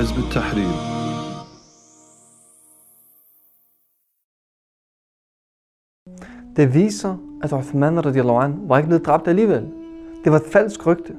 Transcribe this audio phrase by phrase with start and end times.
[0.00, 0.96] حزب التحرير
[6.56, 9.68] Det viser, at Uthman radiallahu an var ikke blevet dræbt alligevel.
[10.24, 11.12] Det var et falsk rygte.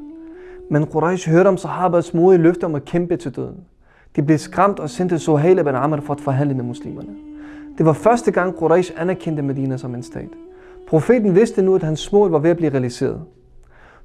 [0.71, 3.57] Men Quraysh hørte om sahabas modige løfte om at kæmpe til døden.
[4.15, 7.15] De blev skræmt og sendte Suhail ibn Amr for at forhandle med muslimerne.
[7.77, 10.29] Det var første gang Quraysh anerkendte Medina som en stat.
[10.87, 13.21] Profeten vidste nu, at hans mål var ved at blive realiseret.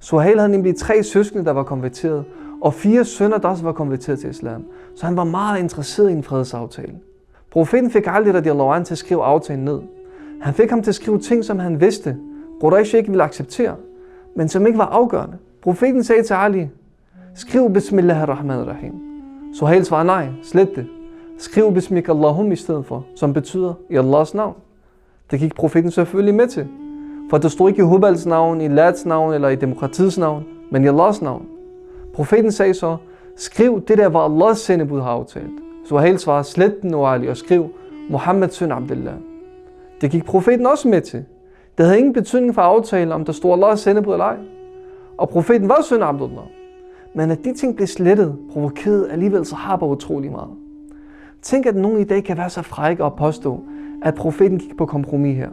[0.00, 2.24] Suhail havde nemlig tre søskende, der var konverteret,
[2.61, 4.63] og fire sønner, der også var konverteret til islam.
[4.95, 6.93] Så han var meget interesseret i en fredsaftale.
[7.51, 9.79] Profeten fik aldrig radiallahu an til at skrive aftalen ned.
[10.41, 12.17] Han fik ham til at skrive ting, som han vidste,
[12.61, 13.75] Quraysh ikke ville acceptere,
[14.35, 15.37] men som ikke var afgørende.
[15.61, 16.69] Profeten sagde til Ali,
[17.35, 18.93] skriv Bismillahirrahmanirrahim.
[19.53, 20.87] Suhail svarede nej, slet det.
[21.37, 24.55] Skriv Bismik Allahum i stedet for, som betyder i Allahs navn.
[25.31, 26.67] Det gik profeten selvfølgelig med til.
[27.29, 30.83] For der stod ikke i Hubals navn, i Lads navn eller i demokratiets navn, men
[30.83, 31.45] i Allahs navn.
[32.17, 32.97] Profeten sagde så,
[33.35, 35.51] skriv det der, hvor Allahs sendebud har aftalt.
[35.85, 37.69] Suhail svarede, slet den, o Ali, og skriv
[38.09, 39.13] Muhammad søn Abdullah.
[40.01, 41.25] Det gik profeten også med til.
[41.77, 44.37] Det havde ingen betydning for aftalen, om der stod Allahs sendebud eller ej.
[45.17, 46.45] Og profeten var søn Abdullah.
[47.13, 50.51] Men at de ting blev slettet, provokerede alligevel sahaba utrolig meget.
[51.41, 53.59] Tænk, at nogen i dag kan være så frække og påstå,
[54.03, 55.49] at profeten gik på kompromis her.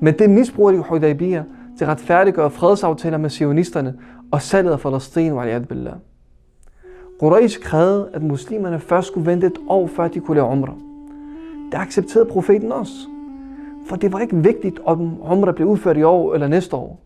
[0.00, 1.44] Men det misbruger de Hudaybiyah
[1.78, 3.98] til at retfærdiggøre fredsaftaler med sionisterne
[4.30, 5.94] og salget af Palæstina al billah.
[7.20, 10.74] Quraysh krævede, at muslimerne først skulle vente et år, før de kunne lave umrah.
[11.72, 12.92] Det accepterede profeten også.
[13.86, 17.00] For det var ikke vigtigt, om umrah blev udført i år eller næste år.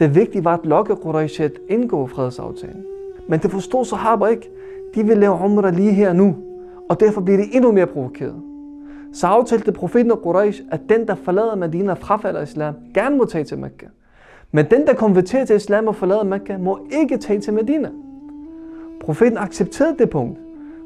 [0.00, 2.84] Det vigtige var at lokke Quraysh at indgå fredsaftalen.
[3.28, 4.50] Men det forstod sahaba ikke.
[4.94, 6.36] De ville lave umrah lige her nu,
[6.88, 8.42] og derfor blev de endnu mere provokeret.
[9.12, 13.24] Så aftalte profeten og Quraysh, at den, der forlader Medina og frafalder islam, gerne må
[13.24, 13.86] tage til Mekka.
[14.52, 17.90] Men den, der konverterer til islam og forlader Mekka, må ikke tage til Medina.
[19.00, 20.38] Profeten accepterede det punkt,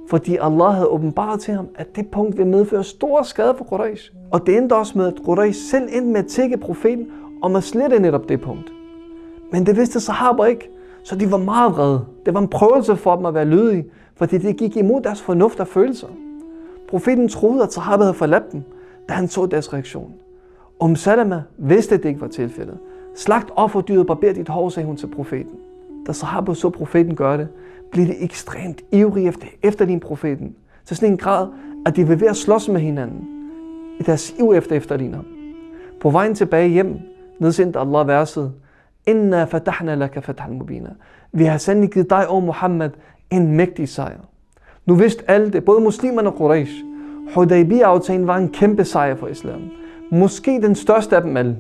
[0.08, 4.12] fordi Allah havde åbenbaret til ham, at det punkt ville medføre stor skade for Quraysh.
[4.30, 7.06] Og det endte også med, at Quraysh selv endte med at tække profeten
[7.42, 8.72] om at slette netop det punkt.
[9.53, 10.70] Men det vidste sahaber ikke,
[11.04, 12.04] så de var meget vrede.
[12.26, 13.84] Det var en prøvelse for dem at være lydige,
[14.16, 16.08] fordi det gik imod deres fornuft og følelser.
[16.88, 18.62] Profeten troede, at sahaba havde forladt dem,
[19.08, 20.14] da han så deres reaktion.
[20.80, 22.78] Om Salama vidste, at det ikke var tilfældet.
[23.14, 25.52] Slagt offerdyret, barber dit hår, sagde hun til profeten.
[26.06, 27.48] Da sahaba så profeten gøre det,
[27.92, 30.54] blev de ekstremt ivrige efter, efter din profeten.
[30.84, 31.48] Til sådan en grad,
[31.86, 33.26] at de vil ved at slås med hinanden
[34.00, 35.19] i deres iv efter efterligner.
[36.00, 36.98] På vejen tilbage hjem
[37.38, 38.53] nedsendte Allah verset,
[39.06, 40.91] Inna fatahna laka fathan mubina.
[41.32, 42.91] Vi har sandelig givet dig, o Muhammad,
[43.30, 44.19] en mægtig sejr.
[44.86, 46.84] Nu vidste alle det, både muslimerne og Quraysh.
[47.34, 49.60] Hudaybiyah-aftalen var en kæmpe sejr for islam.
[50.10, 51.56] Måske den største af dem alle.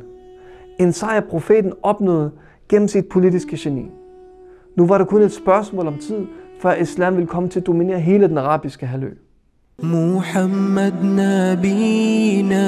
[0.79, 2.31] En sejr profeten opnåede
[2.69, 3.85] gennem sit politiske geni.
[4.75, 6.25] Nu var det kun et spørgsmål om tid,
[6.59, 9.09] før islam ville komme til at dominere hele den arabiske halvø.
[9.83, 12.67] محمد نبينا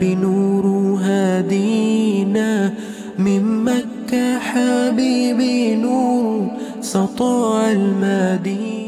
[0.00, 0.64] بنور
[1.00, 2.74] هادينا
[3.18, 6.46] من مكة حبيبي نور
[6.80, 8.81] سطاع المدينة